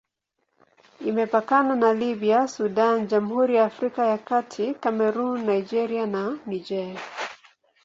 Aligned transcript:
Imepakana 1.09 1.73
na 1.83 1.91
Libya, 2.03 2.39
Sudan, 2.55 3.07
Jamhuri 3.07 3.55
ya 3.55 3.65
Afrika 3.71 4.01
ya 4.11 4.17
Kati, 4.27 4.65
Kamerun, 4.81 5.37
Nigeria 5.51 6.05
na 6.05 6.23
Niger. 6.49 6.95